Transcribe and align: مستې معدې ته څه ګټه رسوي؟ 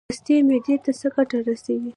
مستې 0.09 0.35
معدې 0.47 0.75
ته 0.83 0.91
څه 0.99 1.07
ګټه 1.15 1.37
رسوي؟ 1.47 1.89